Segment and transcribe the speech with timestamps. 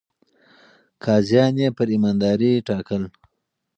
[1.03, 3.03] قاضيان يې پر ايماندارۍ ټاکل.